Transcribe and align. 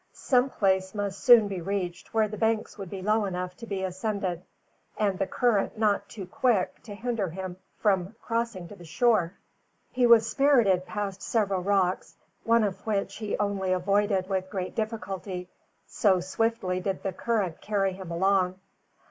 Some 0.13 0.49
place 0.49 0.95
must 0.95 1.19
soon 1.23 1.47
be 1.47 1.61
reached 1.61 2.11
where 2.11 2.27
the 2.27 2.35
banks 2.35 2.75
would 2.75 2.89
be 2.89 3.03
low 3.03 3.25
enough 3.25 3.55
to 3.57 3.67
be 3.67 3.83
ascended, 3.83 4.41
and 4.97 5.19
the 5.19 5.27
current 5.27 5.77
not 5.77 6.09
too 6.09 6.25
quick 6.25 6.81
to 6.85 6.95
hinder 6.95 7.29
him 7.29 7.57
from 7.77 8.15
crossing 8.19 8.67
to 8.69 8.75
the 8.75 8.83
shore. 8.83 9.35
He 9.91 10.07
was 10.07 10.27
spirited 10.27 10.87
past 10.87 11.21
several 11.21 11.61
rocks, 11.61 12.15
one 12.43 12.63
of 12.63 12.83
which 12.87 13.17
he 13.17 13.37
only 13.37 13.73
avoided 13.73 14.27
with 14.27 14.49
great 14.49 14.73
difficulty, 14.73 15.47
so 15.85 16.19
swiftly 16.19 16.79
did 16.79 17.03
the 17.03 17.13
current 17.13 17.61
carry 17.61 17.93
him 17.93 18.09
along. 18.09 18.59